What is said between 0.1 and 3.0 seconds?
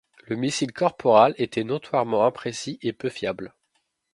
Le missile Corporal était notoirement imprécis et